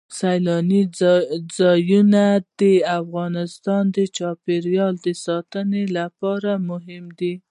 سیلاني 0.19 0.81
ځایونه 1.57 2.23
د 2.59 2.61
افغانستان 2.99 3.83
د 3.95 3.97
چاپیریال 4.17 4.95
ساتنې 5.25 5.83
لپاره 5.97 6.51
مهم 6.69 7.05
دي. 7.19 7.33